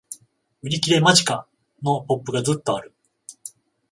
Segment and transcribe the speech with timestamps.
[0.63, 1.47] 売り切れ間近！
[1.83, 2.95] のポップがずっとある